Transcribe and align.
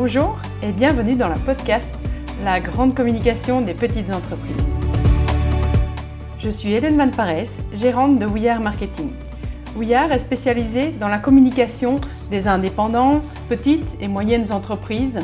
Bonjour 0.00 0.38
et 0.62 0.70
bienvenue 0.70 1.16
dans 1.16 1.28
le 1.28 1.34
podcast 1.40 1.92
La 2.44 2.60
grande 2.60 2.94
communication 2.94 3.62
des 3.62 3.74
petites 3.74 4.12
entreprises. 4.12 4.78
Je 6.38 6.48
suis 6.48 6.72
Hélène 6.72 6.96
Van 6.96 7.08
Pares, 7.08 7.58
gérante 7.74 8.16
de 8.16 8.24
We 8.24 8.44
Marketing. 8.62 9.10
We 9.76 9.90
est 9.90 10.18
spécialisée 10.20 10.90
dans 10.90 11.08
la 11.08 11.18
communication 11.18 11.96
des 12.30 12.46
indépendants, 12.46 13.22
petites 13.48 13.88
et 14.00 14.06
moyennes 14.06 14.52
entreprises. 14.52 15.18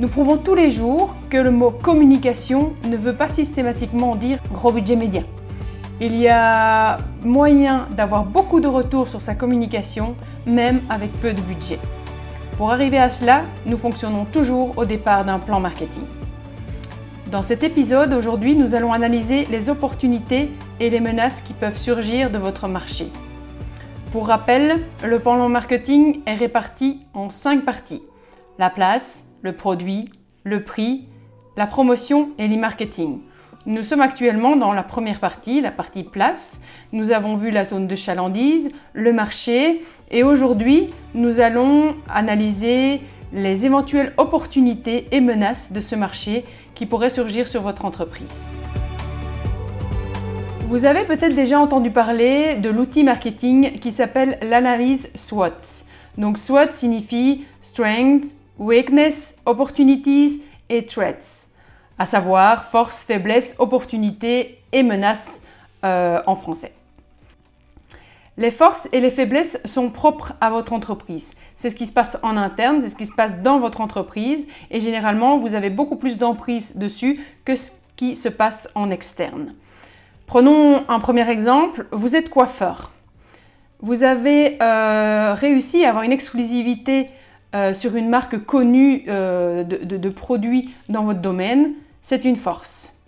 Nous 0.00 0.08
prouvons 0.08 0.38
tous 0.38 0.54
les 0.54 0.70
jours 0.70 1.14
que 1.28 1.36
le 1.36 1.50
mot 1.50 1.70
communication 1.70 2.72
ne 2.88 2.96
veut 2.96 3.14
pas 3.14 3.28
systématiquement 3.28 4.16
dire 4.16 4.38
gros 4.54 4.72
budget 4.72 4.96
média. 4.96 5.20
Il 6.00 6.16
y 6.16 6.28
a 6.28 6.96
moyen 7.22 7.86
d'avoir 7.90 8.24
beaucoup 8.24 8.60
de 8.60 8.68
retours 8.68 9.06
sur 9.06 9.20
sa 9.20 9.34
communication, 9.34 10.14
même 10.46 10.80
avec 10.88 11.12
peu 11.20 11.34
de 11.34 11.42
budget. 11.42 11.78
Pour 12.62 12.70
arriver 12.70 12.98
à 12.98 13.10
cela, 13.10 13.42
nous 13.66 13.76
fonctionnons 13.76 14.24
toujours 14.24 14.78
au 14.78 14.84
départ 14.84 15.24
d'un 15.24 15.40
plan 15.40 15.58
marketing. 15.58 16.04
Dans 17.28 17.42
cet 17.42 17.64
épisode, 17.64 18.12
aujourd'hui, 18.12 18.54
nous 18.54 18.76
allons 18.76 18.92
analyser 18.92 19.46
les 19.46 19.68
opportunités 19.68 20.48
et 20.78 20.88
les 20.88 21.00
menaces 21.00 21.40
qui 21.40 21.54
peuvent 21.54 21.76
surgir 21.76 22.30
de 22.30 22.38
votre 22.38 22.68
marché. 22.68 23.08
Pour 24.12 24.28
rappel, 24.28 24.80
le 25.04 25.18
plan 25.18 25.48
marketing 25.48 26.20
est 26.24 26.36
réparti 26.36 27.04
en 27.14 27.30
cinq 27.30 27.64
parties. 27.64 28.04
La 28.60 28.70
place, 28.70 29.26
le 29.42 29.54
produit, 29.54 30.08
le 30.44 30.62
prix, 30.62 31.08
la 31.56 31.66
promotion 31.66 32.30
et 32.38 32.46
l'e-marketing. 32.46 33.22
Nous 33.64 33.84
sommes 33.84 34.00
actuellement 34.00 34.56
dans 34.56 34.72
la 34.72 34.82
première 34.82 35.20
partie, 35.20 35.60
la 35.60 35.70
partie 35.70 36.02
place. 36.02 36.60
Nous 36.92 37.12
avons 37.12 37.36
vu 37.36 37.52
la 37.52 37.62
zone 37.62 37.86
de 37.86 37.94
chalandise, 37.94 38.72
le 38.92 39.12
marché 39.12 39.84
et 40.10 40.24
aujourd'hui 40.24 40.88
nous 41.14 41.38
allons 41.38 41.94
analyser 42.12 43.00
les 43.32 43.64
éventuelles 43.64 44.14
opportunités 44.16 45.06
et 45.12 45.20
menaces 45.20 45.70
de 45.70 45.80
ce 45.80 45.94
marché 45.94 46.44
qui 46.74 46.86
pourraient 46.86 47.08
surgir 47.08 47.46
sur 47.46 47.62
votre 47.62 47.84
entreprise. 47.84 48.48
Vous 50.66 50.84
avez 50.84 51.04
peut-être 51.04 51.36
déjà 51.36 51.60
entendu 51.60 51.92
parler 51.92 52.56
de 52.56 52.68
l'outil 52.68 53.04
marketing 53.04 53.74
qui 53.74 53.92
s'appelle 53.92 54.38
l'analyse 54.42 55.08
SWOT. 55.14 55.84
Donc 56.18 56.36
SWOT 56.36 56.72
signifie 56.72 57.44
Strength, 57.62 58.34
Weakness, 58.58 59.36
Opportunities 59.46 60.42
et 60.68 60.84
Threats 60.84 61.51
à 62.02 62.06
savoir 62.06 62.64
force, 62.64 63.04
faiblesse, 63.04 63.54
opportunité 63.60 64.58
et 64.72 64.82
menace 64.82 65.40
euh, 65.84 66.20
en 66.26 66.34
français. 66.34 66.72
Les 68.36 68.50
forces 68.50 68.88
et 68.90 68.98
les 68.98 69.10
faiblesses 69.10 69.60
sont 69.64 69.88
propres 69.88 70.32
à 70.40 70.50
votre 70.50 70.72
entreprise. 70.72 71.30
C'est 71.54 71.70
ce 71.70 71.76
qui 71.76 71.86
se 71.86 71.92
passe 71.92 72.18
en 72.24 72.36
interne, 72.36 72.80
c'est 72.82 72.88
ce 72.88 72.96
qui 72.96 73.06
se 73.06 73.12
passe 73.12 73.36
dans 73.44 73.60
votre 73.60 73.80
entreprise 73.80 74.48
et 74.72 74.80
généralement 74.80 75.38
vous 75.38 75.54
avez 75.54 75.70
beaucoup 75.70 75.94
plus 75.94 76.18
d'emprise 76.18 76.74
dessus 76.74 77.20
que 77.44 77.54
ce 77.54 77.70
qui 77.94 78.16
se 78.16 78.28
passe 78.28 78.68
en 78.74 78.90
externe. 78.90 79.54
Prenons 80.26 80.82
un 80.88 80.98
premier 80.98 81.30
exemple, 81.30 81.86
vous 81.92 82.16
êtes 82.16 82.30
coiffeur. 82.30 82.90
Vous 83.78 84.02
avez 84.02 84.60
euh, 84.60 85.34
réussi 85.34 85.84
à 85.84 85.90
avoir 85.90 86.02
une 86.02 86.10
exclusivité 86.10 87.10
euh, 87.54 87.72
sur 87.72 87.94
une 87.94 88.08
marque 88.08 88.44
connue 88.44 89.04
de, 89.06 90.08
produits 90.08 90.74
dans 90.88 91.04
votre 91.04 91.20
domaine 91.20 91.74
c'est 92.02 92.24
une 92.24 92.36
force. 92.36 92.98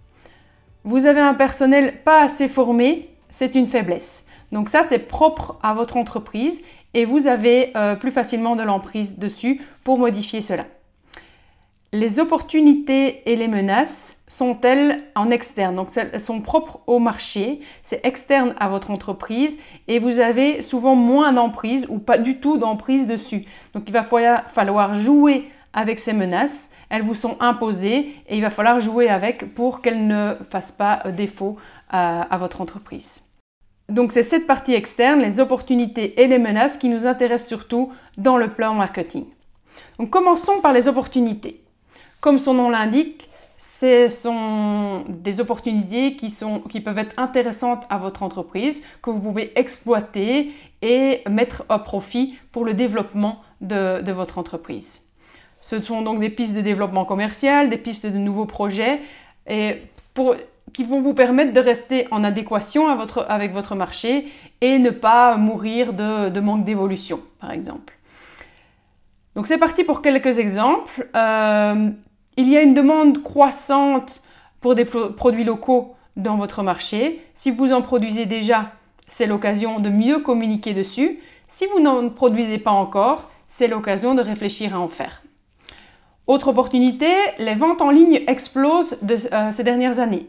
Vous 0.84 1.06
avez 1.06 1.20
un 1.20 1.34
personnel 1.34 2.03
pas 2.05 2.23
assez 2.23 2.48
formé, 2.48 3.11
c'est 3.28 3.55
une 3.55 3.67
faiblesse. 3.67 4.27
Donc 4.53 4.69
ça, 4.69 4.83
c'est 4.89 5.01
propre 5.01 5.59
à 5.62 5.75
votre 5.75 5.97
entreprise 5.97 6.62
et 6.95 7.05
vous 7.05 7.27
avez 7.27 7.73
euh, 7.77 7.97
plus 7.97 8.12
facilement 8.12 8.56
de 8.56 8.62
l'emprise 8.62 9.19
dessus 9.19 9.61
pour 9.83 9.98
modifier 9.98 10.41
cela. 10.41 10.64
Les 11.92 12.19
opportunités 12.19 13.23
et 13.30 13.36
les 13.36 13.46
menaces 13.46 14.19
sont-elles 14.27 15.05
en 15.14 15.30
externe 15.30 15.77
Donc 15.77 15.89
elles 15.96 16.20
sont 16.20 16.40
propres 16.40 16.80
au 16.89 16.98
marché, 16.98 17.61
c'est 17.85 18.05
externe 18.05 18.55
à 18.58 18.69
votre 18.69 18.90
entreprise 18.90 19.57
et 19.86 20.01
vous 20.01 20.19
avez 20.19 20.61
souvent 20.61 20.96
moins 20.96 21.33
d'emprise 21.33 21.86
ou 21.89 21.98
pas 21.98 22.19
du 22.19 22.40
tout 22.40 22.58
d'emprise 22.58 23.07
dessus. 23.07 23.45
Donc 23.74 23.85
il 23.86 23.92
va 23.92 24.02
falloir 24.02 25.01
jouer 25.01 25.48
avec 25.74 25.98
ces 25.98 26.12
menaces 26.12 26.70
elles 26.95 27.02
vous 27.02 27.14
sont 27.14 27.36
imposées 27.40 28.14
et 28.29 28.36
il 28.36 28.40
va 28.40 28.51
falloir 28.51 28.80
jouer 28.80 29.08
avec 29.08 29.55
pour 29.55 29.83
qu'elles 29.83 30.07
ne 30.07 30.35
fassent 30.48 30.73
pas 30.73 31.01
euh, 31.07 31.11
défaut 31.11 31.57
à, 31.90 32.36
votre 32.39 32.61
entreprise. 32.61 33.23
Donc 33.89 34.11
c'est 34.11 34.24
cette 34.24 34.48
partie 34.48 34.74
externe, 34.74 35.20
les 35.20 35.39
opportunités 35.39 36.20
et 36.20 36.27
les 36.27 36.39
menaces 36.39 36.77
qui 36.77 36.89
nous 36.89 37.07
intéressent 37.07 37.48
surtout 37.48 37.92
dans 38.17 38.36
le 38.36 38.48
plan 38.48 38.74
marketing. 38.74 39.27
Donc 39.98 40.11
commençons 40.11 40.61
par 40.61 40.73
les 40.73 40.89
opportunités. 40.89 41.63
Comme 42.20 42.39
son 42.39 42.55
nom 42.55 42.70
l'indique, 42.70 43.29
ce 43.58 44.08
sont 44.08 45.05
des 45.08 45.40
opportunités 45.40 46.17
qui, 46.17 46.80
peuvent 46.80 46.98
être 46.98 47.14
intéressantes 47.17 47.84
à 47.90 47.98
votre 47.98 48.24
entreprise, 48.24 48.83
que 49.01 49.11
vous 49.11 49.20
pouvez 49.20 49.57
exploiter 49.58 50.52
et 50.83 51.23
mettre 51.29 51.64
à 51.68 51.79
profit 51.79 52.36
pour 52.51 52.64
le 52.64 52.74
développement 52.74 53.42
de 53.61 54.11
votre 54.11 54.39
entreprise. 54.39 55.04
Ce 55.64 55.80
sont 55.80 56.02
donc 56.02 56.20
des 56.20 56.29
pistes 56.29 56.55
de 56.55 56.61
développement 56.61 57.07
commercial, 57.07 57.70
des 57.70 57.79
pistes 57.79 58.05
de 58.05 58.19
nouveaux 58.19 58.45
projets 58.45 59.01
et 59.48 59.80
qui 60.75 60.85
vont 60.85 61.01
vous 61.01 61.14
permettre 61.14 61.55
de 61.55 61.61
rester 61.61 62.07
en 62.11 62.23
adéquation 62.23 62.86
avec 63.30 63.55
votre 63.55 63.75
marché 63.75 64.27
et 64.61 64.79
ne 64.79 64.91
pas 64.91 65.39
mourir 65.39 65.95
de, 65.95 66.39
manque 66.41 66.67
d'évolution, 66.67 67.23
par 67.41 67.51
exemple. 67.51 67.95
Donc 69.36 69.47
c'est 69.47 69.57
parti 69.57 69.85
pour 69.85 70.02
quelques 70.02 70.39
exemples. 70.39 71.08
Euh, 71.17 71.89
il 72.36 72.51
y 72.51 72.58
a 72.58 72.61
une 72.61 72.75
demande 72.75 73.23
croissante 73.23 74.23
pour 74.61 74.75
des 74.75 74.85
produits 74.85 75.45
locaux 75.45 75.95
dans 76.17 76.36
votre 76.36 76.63
marché. 76.63 77.25
Si 77.33 77.51
vous 77.51 77.73
en 77.73 77.81
produisez 77.81 78.27
déjà, 78.27 78.73
c'est 79.07 79.27
l'occasion 79.27 79.81
de 79.81 79.89
mieux 79.89 80.19
communiquer 80.19 80.75
dessus. 80.75 81.20
Si 81.48 81.64
vous 81.64 81.81
n'en 81.81 82.11
produisez 82.11 82.58
pas 82.58 82.73
encore, 82.73 83.31
c'est 83.48 83.67
l'occasion 83.67 84.14
de 84.14 84.20
réfléchir 84.20 84.75
à 84.75 84.79
en 84.79 84.89
faire. 84.89 85.23
Autre 86.27 86.48
opportunité, 86.48 87.08
les 87.39 87.55
ventes 87.55 87.83
en 87.83 87.90
ligne 87.90 88.23
explosent 88.27 88.96
euh, 89.02 89.51
ces 89.51 89.62
dernières 89.62 89.98
années. 89.98 90.27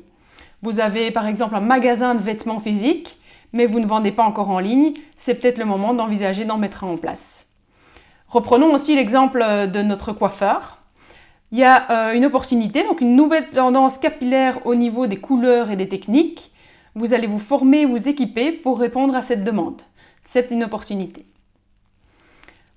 Vous 0.61 0.81
avez 0.81 1.09
par 1.09 1.25
exemple 1.25 1.55
un 1.55 1.61
magasin 1.61 2.15
de 2.15 2.19
vêtements 2.19 2.59
physiques, 2.59 3.17
mais 3.53 3.65
vous 3.65 3.79
ne 3.79 3.85
vendez 3.85 4.11
pas 4.11 4.25
encore 4.25 4.49
en 4.49 4.59
ligne, 4.59 4.93
c'est 5.15 5.35
peut-être 5.35 5.57
le 5.57 5.63
moment 5.63 5.93
d'envisager 5.93 6.43
d'en 6.43 6.57
mettre 6.57 6.83
en 6.83 6.97
place. 6.97 7.45
Reprenons 8.27 8.73
aussi 8.73 8.93
l'exemple 8.93 9.41
euh, 9.41 9.67
de 9.67 9.81
notre 9.81 10.11
coiffeur. 10.11 10.79
Il 11.53 11.59
y 11.59 11.63
a 11.63 11.89
euh, 11.89 12.13
une 12.13 12.25
opportunité, 12.25 12.83
donc 12.83 12.99
une 12.99 13.15
nouvelle 13.15 13.47
tendance 13.47 13.97
capillaire 13.97 14.59
au 14.65 14.75
niveau 14.75 15.07
des 15.07 15.17
couleurs 15.17 15.71
et 15.71 15.77
des 15.77 15.87
techniques. 15.87 16.51
Vous 16.95 17.13
allez 17.13 17.27
vous 17.27 17.39
former, 17.39 17.85
vous 17.85 18.09
équiper 18.09 18.51
pour 18.51 18.79
répondre 18.79 19.15
à 19.15 19.21
cette 19.21 19.45
demande. 19.45 19.81
C'est 20.21 20.51
une 20.51 20.65
opportunité. 20.65 21.25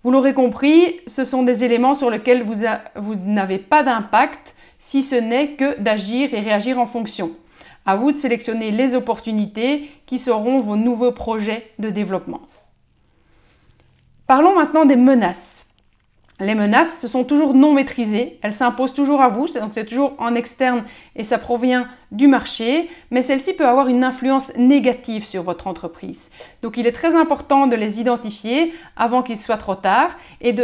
Vous 0.02 0.12
l'aurez 0.12 0.34
compris, 0.34 1.00
ce 1.06 1.24
sont 1.24 1.42
des 1.42 1.64
éléments 1.64 1.94
sur 1.94 2.10
lesquels 2.10 2.44
vous, 2.44 3.14
n'avez 3.16 3.58
pas 3.58 3.82
d'impact 3.82 4.54
si 4.78 5.02
ce 5.02 5.16
n'est 5.16 5.52
que 5.52 5.78
d'agir 5.80 6.32
et 6.34 6.40
réagir 6.40 6.78
en 6.78 6.86
fonction. 6.86 7.32
À 7.84 7.96
vous 7.96 8.12
de 8.12 8.16
sélectionner 8.16 8.70
les 8.70 8.94
opportunités 8.94 9.90
qui 10.06 10.18
seront 10.18 10.60
vos 10.60 10.76
nouveaux 10.76 11.12
projets 11.12 11.72
de 11.78 11.90
développement. 11.90 12.42
Parlons 14.26 14.54
maintenant 14.54 14.84
des 14.84 14.96
menaces. 14.96 15.67
Les 16.40 16.54
menaces, 16.54 17.00
ce 17.00 17.08
sont 17.08 17.24
toujours 17.24 17.52
non 17.52 17.72
maîtrisées, 17.72 18.38
elles 18.42 18.52
s'imposent 18.52 18.92
toujours 18.92 19.20
à 19.20 19.28
vous, 19.28 19.48
donc 19.48 19.72
c'est 19.74 19.86
toujours 19.86 20.14
en 20.18 20.36
externe 20.36 20.84
et 21.16 21.24
ça 21.24 21.36
provient 21.36 21.88
du 22.12 22.28
marché, 22.28 22.88
mais 23.10 23.24
celle-ci 23.24 23.54
peut 23.54 23.66
avoir 23.66 23.88
une 23.88 24.04
influence 24.04 24.54
négative 24.56 25.24
sur 25.24 25.42
votre 25.42 25.66
entreprise. 25.66 26.30
Donc 26.62 26.76
il 26.76 26.86
est 26.86 26.92
très 26.92 27.16
important 27.16 27.66
de 27.66 27.74
les 27.74 28.00
identifier 28.00 28.72
avant 28.96 29.24
qu'il 29.24 29.36
soit 29.36 29.56
trop 29.56 29.74
tard 29.74 30.10
et 30.40 30.54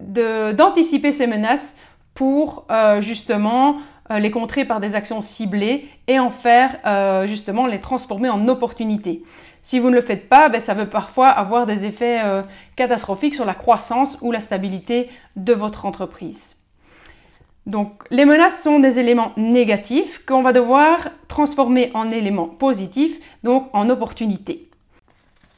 d'anticiper 0.00 1.12
ces 1.12 1.26
menaces 1.26 1.76
pour 2.14 2.64
euh, 2.70 3.02
justement 3.02 3.80
euh, 4.10 4.18
les 4.20 4.30
contrer 4.30 4.64
par 4.64 4.80
des 4.80 4.94
actions 4.94 5.20
ciblées 5.20 5.84
et 6.06 6.18
en 6.18 6.30
faire 6.30 6.78
euh, 6.86 7.26
justement 7.26 7.66
les 7.66 7.80
transformer 7.80 8.30
en 8.30 8.48
opportunités. 8.48 9.20
Si 9.68 9.80
vous 9.80 9.90
ne 9.90 9.96
le 9.96 10.00
faites 10.00 10.30
pas, 10.30 10.48
ben, 10.48 10.62
ça 10.62 10.72
veut 10.72 10.88
parfois 10.88 11.28
avoir 11.28 11.66
des 11.66 11.84
effets 11.84 12.22
euh, 12.24 12.40
catastrophiques 12.74 13.34
sur 13.34 13.44
la 13.44 13.52
croissance 13.52 14.16
ou 14.22 14.32
la 14.32 14.40
stabilité 14.40 15.10
de 15.36 15.52
votre 15.52 15.84
entreprise. 15.84 16.56
Donc 17.66 18.02
les 18.10 18.24
menaces 18.24 18.62
sont 18.62 18.78
des 18.78 18.98
éléments 18.98 19.32
négatifs 19.36 20.24
qu'on 20.24 20.40
va 20.40 20.54
devoir 20.54 21.10
transformer 21.28 21.90
en 21.92 22.10
éléments 22.10 22.46
positifs, 22.46 23.20
donc 23.42 23.68
en 23.74 23.90
opportunités. 23.90 24.64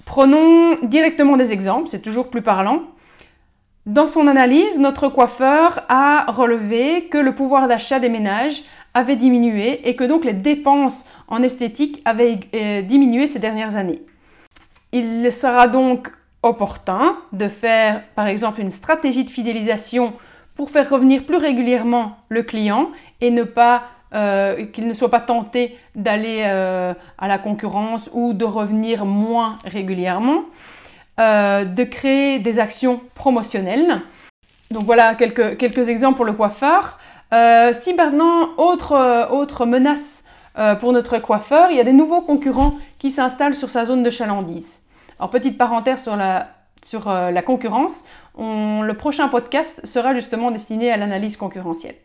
Prenons 0.06 0.76
directement 0.82 1.36
des 1.36 1.52
exemples, 1.52 1.86
c'est 1.88 2.02
toujours 2.02 2.30
plus 2.30 2.42
parlant. 2.42 2.82
Dans 3.86 4.08
son 4.08 4.26
analyse, 4.26 4.80
notre 4.80 5.08
coiffeur 5.08 5.84
a 5.88 6.24
relevé 6.32 7.04
que 7.04 7.18
le 7.18 7.32
pouvoir 7.32 7.68
d'achat 7.68 8.00
des 8.00 8.08
ménages 8.08 8.64
avait 8.94 9.16
diminué 9.16 9.88
et 9.88 9.96
que 9.96 10.04
donc 10.04 10.24
les 10.24 10.32
dépenses 10.32 11.04
en 11.28 11.42
esthétique 11.42 12.02
avaient 12.04 12.40
euh, 12.54 12.82
diminué 12.82 13.26
ces 13.26 13.38
dernières 13.38 13.76
années. 13.76 14.02
Il 14.92 15.30
sera 15.30 15.68
donc 15.68 16.10
opportun 16.42 17.16
de 17.32 17.48
faire 17.48 18.02
par 18.14 18.26
exemple 18.26 18.60
une 18.60 18.70
stratégie 18.70 19.24
de 19.24 19.30
fidélisation 19.30 20.12
pour 20.56 20.70
faire 20.70 20.88
revenir 20.88 21.24
plus 21.24 21.36
régulièrement 21.36 22.18
le 22.28 22.42
client 22.42 22.90
et 23.20 23.30
ne 23.30 23.44
pas 23.44 23.84
euh, 24.12 24.66
qu'il 24.66 24.88
ne 24.88 24.94
soit 24.94 25.10
pas 25.10 25.20
tenté 25.20 25.78
d'aller 25.94 26.42
euh, 26.44 26.92
à 27.18 27.28
la 27.28 27.38
concurrence 27.38 28.10
ou 28.12 28.32
de 28.32 28.44
revenir 28.44 29.04
moins 29.04 29.58
régulièrement, 29.64 30.44
de 31.18 31.84
créer 31.84 32.38
des 32.38 32.58
actions 32.58 32.98
promotionnelles. 33.14 34.00
Donc 34.70 34.84
voilà 34.84 35.14
quelques, 35.14 35.58
quelques 35.58 35.88
exemples 35.90 36.16
pour 36.16 36.24
le 36.24 36.32
coiffeur. 36.32 36.98
Si 37.32 37.94
maintenant, 37.94 38.50
autre, 38.56 39.28
autre 39.30 39.66
menace 39.66 40.24
pour 40.80 40.92
notre 40.92 41.18
coiffeur, 41.18 41.70
il 41.70 41.76
y 41.76 41.80
a 41.80 41.84
des 41.84 41.92
nouveaux 41.92 42.22
concurrents 42.22 42.74
qui 42.98 43.10
s'installent 43.10 43.54
sur 43.54 43.70
sa 43.70 43.84
zone 43.84 44.02
de 44.02 44.10
chalandise. 44.10 44.82
Alors 45.20 45.30
petite 45.30 45.58
parenthèse 45.58 46.02
sur 46.02 46.16
la, 46.16 47.42
concurrence, 47.42 48.04
le 48.38 48.92
prochain 48.92 49.28
podcast 49.28 49.84
sera 49.84 50.14
justement 50.14 50.50
destiné 50.50 50.90
à 50.90 50.96
l'analyse 50.96 51.36
concurrentielle. 51.36 51.96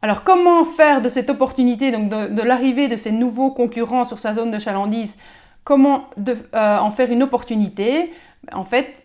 Alors 0.00 0.22
comment 0.22 0.64
faire 0.64 1.02
de 1.02 1.08
cette 1.08 1.28
opportunité, 1.28 1.90
donc 1.90 2.08
de, 2.08 2.42
l'arrivée 2.42 2.86
de 2.86 2.94
ces 2.94 3.10
nouveaux 3.10 3.50
concurrents 3.50 4.04
sur 4.04 4.18
sa 4.18 4.32
zone 4.32 4.52
de 4.52 4.60
chalandise, 4.60 5.18
comment 5.64 6.08
euh, 6.28 6.78
en 6.78 6.92
faire 6.92 7.10
une 7.10 7.24
opportunité? 7.24 8.12
En 8.52 8.62
fait, 8.62 9.04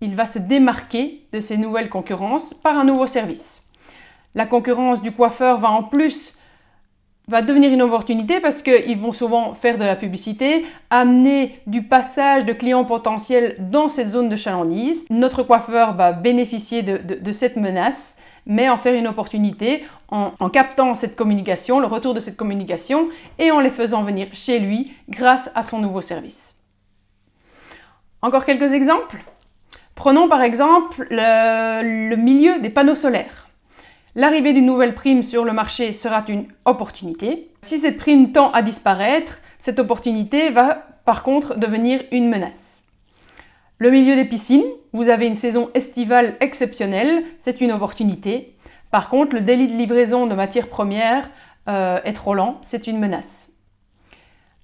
il 0.00 0.14
va 0.14 0.24
se 0.24 0.38
démarquer 0.38 1.26
de 1.34 1.40
ces 1.40 1.58
nouvelles 1.58 1.90
concurrences 1.90 2.54
par 2.54 2.78
un 2.78 2.84
nouveau 2.84 3.06
service. 3.06 3.69
La 4.34 4.46
concurrence 4.46 5.00
du 5.00 5.12
coiffeur 5.12 5.58
va 5.58 5.70
en 5.70 5.82
plus 5.82 6.36
devenir 7.28 7.72
une 7.72 7.82
opportunité 7.82 8.40
parce 8.40 8.62
qu'ils 8.62 8.98
vont 8.98 9.12
souvent 9.12 9.54
faire 9.54 9.78
de 9.78 9.84
la 9.84 9.94
publicité, 9.94 10.64
amener 10.90 11.60
du 11.66 11.82
passage 11.82 12.44
de 12.44 12.52
clients 12.52 12.84
potentiels 12.84 13.56
dans 13.58 13.88
cette 13.88 14.08
zone 14.08 14.28
de 14.28 14.36
chalandise. 14.36 15.04
Notre 15.10 15.44
coiffeur 15.44 15.94
va 15.94 16.12
bénéficier 16.12 16.82
de 16.82 17.32
cette 17.32 17.56
menace 17.56 18.16
mais 18.46 18.68
en 18.68 18.76
faire 18.76 18.94
une 18.94 19.06
opportunité 19.06 19.84
en, 20.08 20.50
captant 20.50 20.94
cette 20.94 21.14
communication, 21.14 21.78
le 21.78 21.86
retour 21.86 22.14
de 22.14 22.20
cette 22.20 22.36
communication 22.36 23.08
et 23.38 23.52
en 23.52 23.60
les 23.60 23.70
faisant 23.70 24.02
venir 24.02 24.28
chez 24.32 24.58
lui 24.58 24.92
grâce 25.08 25.52
à 25.54 25.62
son 25.62 25.78
nouveau 25.78 26.00
service. 26.00 26.56
Encore 28.22 28.44
quelques 28.44 28.72
exemples 28.72 29.22
Prenons 29.94 30.28
par 30.28 30.42
exemple 30.42 31.06
le, 31.10 32.16
milieu 32.16 32.58
des 32.58 32.70
panneaux 32.70 32.94
solaires. 32.94 33.48
L'arrivée 34.20 34.52
d'une 34.52 34.66
nouvelle 34.66 34.94
prime 34.94 35.22
sur 35.22 35.46
le 35.46 35.52
marché 35.54 35.94
sera 35.94 36.22
une 36.28 36.44
opportunité. 36.66 37.48
Si 37.62 37.78
cette 37.78 37.96
prime 37.96 38.32
tend 38.32 38.50
à 38.50 38.60
disparaître, 38.60 39.40
cette 39.58 39.78
opportunité 39.78 40.50
va 40.50 40.88
par 41.06 41.22
contre 41.22 41.58
devenir 41.58 42.02
une 42.12 42.28
menace. 42.28 42.82
Le 43.78 43.90
milieu 43.90 44.16
des 44.16 44.26
piscines, 44.26 44.70
vous 44.92 45.08
avez 45.08 45.26
une 45.26 45.34
saison 45.34 45.70
estivale 45.72 46.36
exceptionnelle, 46.40 47.24
c'est 47.38 47.62
une 47.62 47.72
opportunité. 47.72 48.58
Par 48.90 49.08
contre, 49.08 49.36
le 49.36 49.40
délit 49.40 49.68
de 49.68 49.72
livraison 49.72 50.26
de 50.26 50.34
matières 50.34 50.68
premières 50.68 51.30
euh, 51.70 51.98
est 52.04 52.12
trop 52.12 52.34
lent, 52.34 52.58
c'est 52.60 52.88
une 52.88 52.98
menace. 52.98 53.52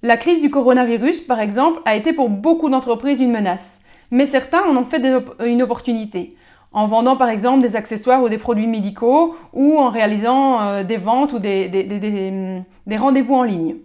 La 0.03 0.19
crise 0.19 0.43
du 0.43 0.51
coronavirus, 0.51 1.23
par 1.23 1.41
exemple, 1.41 1.81
a 1.87 1.97
été 1.97 2.13
pour 2.13 2.29
beaucoup 2.29 2.69
d'entreprises 2.69 3.23
une 3.23 3.33
menace, 3.33 3.81
mais 4.11 4.27
certains 4.27 4.65
en 4.65 4.77
ont 4.77 4.85
fait 4.85 5.03
une 5.47 5.63
opportunité, 5.63 6.37
en 6.73 6.87
vendant 6.87 7.17
par 7.17 7.29
exemple 7.29 7.63
des 7.63 7.77
accessoires 7.77 8.23
ou 8.23 8.29
des 8.29 8.39
produits 8.39 8.67
médicaux 8.67 9.37
ou 9.53 9.79
en 9.79 9.89
réalisant 9.89 10.61
euh, 10.61 10.85
des 10.85 10.97
ventes 10.97 11.33
ou 11.33 11.39
des 11.39 12.65
rendez-vous 12.97 13.35
en 13.35 13.43
ligne. 13.43 13.77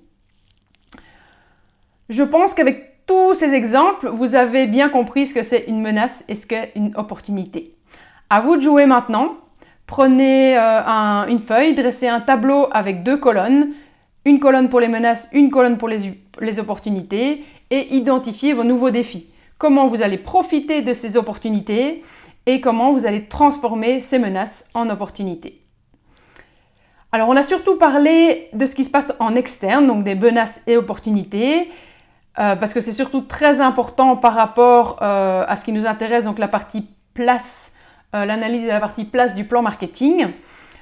Je 2.10 2.24
pense 2.24 2.54
qu'avec 2.54 3.06
tous 3.08 3.34
ces 3.34 3.54
exemples, 3.54 4.10
vous 4.10 4.36
avez 4.36 4.68
bien 4.68 4.90
compris 4.90 5.28
ce 5.28 5.34
que 5.34 5.44
c'est 5.44 5.66
une 5.68 5.82
menace 5.82 6.26
et 6.28 6.36
ce 6.36 6.46
qu'est 6.46 6.72
une 6.76 6.92
opportunité. 6.96 7.72
À 8.30 8.42
vous 8.42 8.58
de 8.58 8.62
jouer 8.62 8.86
maintenant. 8.86 9.36
Prenez 9.88 10.58
euh, 10.58 11.28
une 11.28 11.40
feuille, 11.40 11.76
dressez 11.76 12.08
un 12.08 12.22
tableau 12.22 12.68
avec 12.72 13.04
deux 13.04 13.18
colonnes, 13.18 13.72
une 14.24 14.40
colonne 14.40 14.70
pour 14.70 14.80
les 14.80 14.88
menaces, 14.88 15.28
une 15.34 15.50
colonne 15.50 15.78
pour 15.78 15.90
les 15.90 16.60
opportunités, 16.60 17.44
et 17.70 17.96
identifiez 17.96 18.54
vos 18.54 18.64
nouveaux 18.64 18.92
défis. 18.92 19.28
Comment 19.58 19.88
vous 19.88 20.02
allez 20.02 20.18
profiter 20.18 20.82
de 20.82 20.94
ces 20.94 21.18
opportunités 21.18 22.04
et 22.46 22.62
comment 22.62 22.92
vous 22.92 23.06
allez 23.06 23.26
transformer 23.28 24.00
ces 24.00 24.20
menaces 24.20 24.66
en 24.74 24.90
opportunités. 24.90 25.62
Alors 27.12 27.28
on 27.30 27.36
a 27.36 27.44
surtout 27.44 27.78
parlé 27.78 28.50
de 28.54 28.66
ce 28.66 28.76
qui 28.76 28.84
se 28.84 28.90
passe 28.90 29.14
en 29.20 29.36
externe, 29.36 29.86
donc 29.86 30.04
des 30.04 30.16
menaces 30.16 30.62
et 30.68 30.78
opportunités. 30.78 31.70
Euh, 32.40 32.56
parce 32.56 32.74
que 32.74 32.80
c'est 32.80 32.94
surtout 32.94 33.22
très 33.22 33.60
important 33.60 34.16
par 34.16 34.34
rapport 34.34 35.00
euh, 35.02 35.44
à 35.46 35.58
ce 35.58 35.66
qui 35.66 35.74
nous 35.74 35.86
intéresse, 35.86 36.24
donc 36.24 36.40
la 36.40 36.48
partie 36.48 36.88
place, 37.14 37.74
euh, 38.16 38.24
l'analyse 38.24 38.64
de 38.64 38.70
la 38.70 38.80
partie 38.80 39.04
place 39.04 39.36
du 39.36 39.44
plan 39.44 39.62
marketing. 39.62 40.28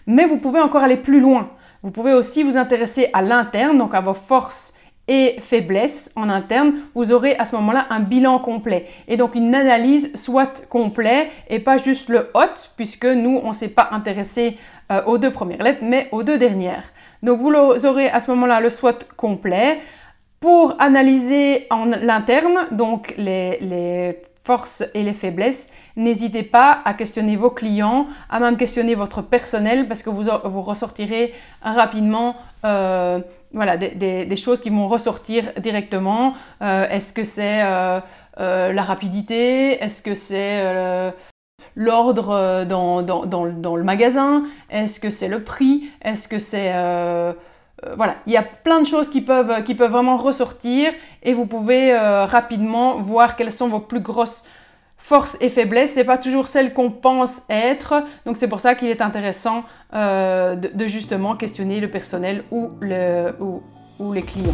Mais 0.06 0.26
vous 0.26 0.38
pouvez 0.38 0.60
encore 0.60 0.84
aller 0.84 0.98
plus 0.98 1.20
loin. 1.20 1.50
Vous 1.82 1.90
pouvez 1.92 2.14
aussi 2.14 2.44
vous 2.44 2.58
intéresser 2.58 3.10
à 3.14 3.24
l'interne, 3.24 3.78
donc 3.80 3.96
à 3.96 4.02
vos 4.02 4.14
forces 4.14 4.74
et 5.10 5.36
faiblesses 5.42 6.12
en 6.16 6.30
interne. 6.30 6.76
Vous 6.96 7.12
aurez 7.12 7.36
à 7.36 7.46
ce 7.46 7.58
moment-là 7.58 7.88
un 7.90 8.00
bilan 8.00 8.40
complet. 8.40 8.86
Et 9.10 9.18
donc 9.18 9.36
une 9.36 9.54
analyse 9.54 10.16
soit 10.16 10.66
complet 10.70 11.30
et 11.50 11.60
pas 11.60 11.78
juste 11.78 12.08
le 12.08 12.30
hot, 12.34 12.70
puisque 12.78 13.06
nous, 13.06 13.42
on 13.44 13.50
ne 13.50 13.54
s'est 13.54 13.68
pas 13.68 13.90
intéressé 13.92 14.58
aux 15.06 15.20
deux 15.20 15.32
premières 15.32 15.62
lettres, 15.62 15.84
mais 15.84 16.08
aux 16.12 16.24
deux 16.24 16.38
dernières. 16.38 16.84
Donc 17.22 17.40
vous 17.40 17.54
aurez 17.86 18.10
à 18.10 18.22
ce 18.22 18.32
moment-là 18.32 18.62
le 18.62 18.70
SWOT 18.70 19.00
complet 19.18 19.80
pour 20.40 20.76
analyser 20.80 21.68
en 21.70 21.86
l'interne, 21.86 22.68
donc 22.72 23.14
les, 23.18 24.16
forces 24.44 24.84
et 24.96 25.04
les 25.04 25.14
faiblesses, 25.14 25.68
n'hésitez 25.96 26.42
pas 26.42 26.80
à 26.84 26.96
questionner 26.96 27.36
vos 27.36 27.52
clients, 27.52 28.08
à 28.32 28.40
même 28.40 28.58
questionner 28.58 28.96
votre 28.96 29.22
personnel 29.22 29.88
parce 29.88 30.02
que 30.02 30.10
vous, 30.10 30.24
vous 30.46 30.62
ressortirez 30.62 31.36
rapidement 31.62 32.36
euh, 32.66 33.20
voilà, 33.54 33.78
des, 33.78 34.36
choses 34.36 34.62
qui 34.62 34.69
vont 34.69 34.88
ressortir 34.88 35.51
directement. 35.57 36.34
Euh, 36.62 36.88
est-ce 36.90 37.13
que 37.13 37.24
c'est 37.24 37.63
euh, 37.63 38.00
la 38.38 38.84
rapidité? 38.84 39.84
Est-ce 39.84 40.01
que 40.01 40.13
c'est 40.16 40.63
l'ordre 41.75 42.63
dans, 42.66 43.75
le 43.75 43.84
magasin? 43.84 44.44
Est-ce 44.69 45.00
que 45.00 45.10
c'est 45.10 45.28
le 45.28 45.44
prix? 45.44 45.90
Est-ce 46.04 46.28
que 46.28 46.40
c'est 46.40 46.72
euh, 47.86 47.96
voilà, 47.96 48.18
il 48.25 48.34
y 48.34 48.38
a 48.38 48.44
plein 48.44 48.81
de 48.81 48.88
choses 48.88 49.10
qui 49.10 49.22
peuvent, 49.22 49.52
vraiment 49.78 50.18
ressortir 50.18 50.92
et 51.24 51.34
vous 51.34 51.45
pouvez 51.45 51.94
euh, 51.94 52.25
rapidement 52.25 52.95
voir 52.95 53.36
quelles 53.36 53.52
sont 53.52 53.69
vos 53.69 53.80
plus 53.80 54.02
grosses 54.02 54.44
forces 55.00 55.38
et 55.42 55.50
faiblesses. 55.50 55.94
Ce 55.94 56.00
n'est 56.00 56.06
pas 56.06 56.20
toujours 56.20 56.48
celles 56.48 56.74
qu'on 56.74 56.92
pense 56.92 57.42
être, 57.50 58.04
donc 58.28 58.38
c'est 58.38 58.48
pour 58.48 58.60
ça 58.60 58.76
qu'il 58.76 58.90
est 58.90 59.02
intéressant 59.02 59.64
euh, 59.96 60.56
de, 60.56 60.88
justement 60.88 61.36
questionner 61.36 61.80
le 61.80 61.90
personnel 61.90 62.44
ou, 62.52 62.70
le, 62.82 63.34
ou, 63.40 64.14
les 64.14 64.22
clients. 64.22 64.54